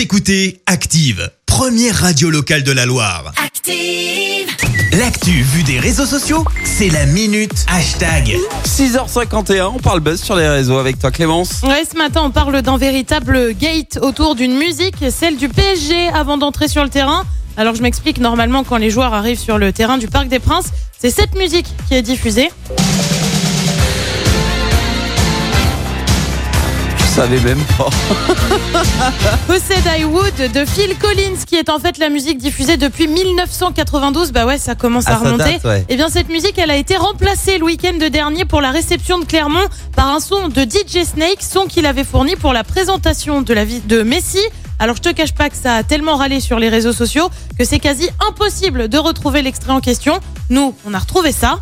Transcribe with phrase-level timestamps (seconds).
[0.00, 3.34] Vous écoutez Active, première radio locale de la Loire.
[3.36, 4.48] Active.
[4.98, 8.34] L'actu vue des réseaux sociaux, c'est la minute hashtag.
[8.64, 11.60] 6h51, on parle buzz sur les réseaux avec toi Clémence.
[11.64, 16.38] Ouais, ce matin, on parle d'un véritable gate autour d'une musique, celle du PSG avant
[16.38, 17.24] d'entrer sur le terrain.
[17.58, 20.68] Alors je m'explique, normalement quand les joueurs arrivent sur le terrain du Parc des Princes,
[20.98, 22.48] c'est cette musique qui est diffusée.
[27.20, 27.90] Savais même pas.
[29.46, 34.32] Possède I Would de Phil Collins, qui est en fait la musique diffusée depuis 1992.
[34.32, 35.52] Bah ouais, ça commence à ça remonter.
[35.52, 35.84] date, ouais.
[35.90, 39.26] Et bien cette musique, elle a été remplacée le week-end dernier pour la réception de
[39.26, 43.52] Clermont par un son de DJ Snake, son qu'il avait fourni pour la présentation de
[43.52, 44.40] la vie de Messi.
[44.78, 47.66] Alors je te cache pas que ça a tellement râlé sur les réseaux sociaux que
[47.66, 50.20] c'est quasi impossible de retrouver l'extrait en question.
[50.48, 51.60] Nous, on a retrouvé ça.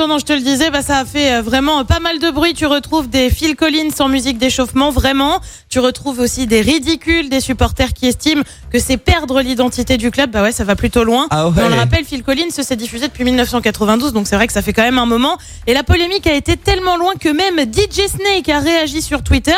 [0.00, 2.54] Je te le disais, bah, ça a fait euh, vraiment pas mal de bruit.
[2.54, 5.40] Tu retrouves des Phil Collins en musique d'échauffement, vraiment.
[5.68, 10.30] Tu retrouves aussi des ridicules, des supporters qui estiment que c'est perdre l'identité du club.
[10.30, 11.26] Bah ouais, ça va plutôt loin.
[11.28, 11.62] Ah ouais.
[11.62, 14.72] On le rappelle, Phil Collins s'est diffusé depuis 1992, donc c'est vrai que ça fait
[14.72, 15.36] quand même un moment.
[15.66, 19.52] Et la polémique a été tellement loin que même DJ Snake a réagi sur Twitter.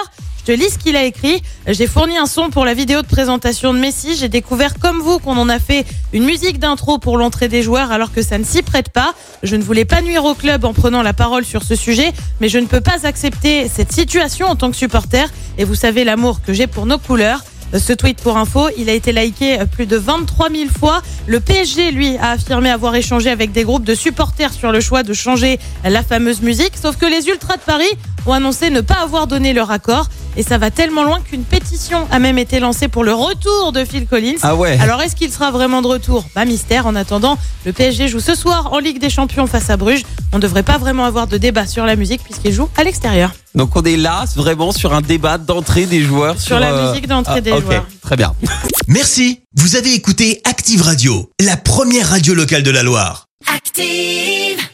[0.44, 1.40] Je te lis ce qu'il a écrit.
[1.68, 4.16] J'ai fourni un son pour la vidéo de présentation de Messi.
[4.16, 7.92] J'ai découvert comme vous qu'on en a fait une musique d'intro pour l'entrée des joueurs
[7.92, 9.14] alors que ça ne s'y prête pas.
[9.44, 12.48] Je ne voulais pas nuire au club en prenant la parole sur ce sujet, mais
[12.48, 15.30] je ne peux pas accepter cette situation en tant que supporter.
[15.58, 17.44] Et vous savez l'amour que j'ai pour nos couleurs.
[17.78, 21.02] Ce tweet pour info, il a été liké plus de 23 000 fois.
[21.26, 25.04] Le PSG, lui, a affirmé avoir échangé avec des groupes de supporters sur le choix
[25.04, 26.72] de changer la fameuse musique.
[26.76, 27.88] Sauf que les Ultras de Paris
[28.26, 30.08] ont annoncé ne pas avoir donné leur accord.
[30.36, 33.84] Et ça va tellement loin qu'une pétition a même été lancée pour le retour de
[33.84, 34.38] Phil Collins.
[34.42, 34.78] Ah ouais.
[34.80, 36.24] Alors est-ce qu'il sera vraiment de retour?
[36.34, 36.86] Bah mystère.
[36.86, 40.04] En attendant, le PSG joue ce soir en Ligue des Champions face à Bruges.
[40.32, 43.32] On ne devrait pas vraiment avoir de débat sur la musique puisqu'il joue à l'extérieur.
[43.54, 46.40] Donc on est là vraiment sur un débat d'entrée des joueurs.
[46.40, 47.86] Sur la musique d'entrée ah, des joueurs.
[48.00, 48.34] Très bien.
[48.88, 53.26] Merci, vous avez écouté Active Radio, la première radio locale de la Loire.
[53.54, 54.71] Active.